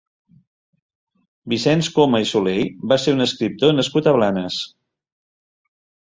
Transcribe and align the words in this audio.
Vicenç 1.51 1.89
Coma 1.97 2.21
i 2.25 2.29
Soley 2.29 2.63
va 2.93 2.97
ser 3.03 3.13
un 3.17 3.25
escriptor 3.25 3.75
nascut 3.81 4.09
a 4.09 4.15
Blanes. 4.17 4.57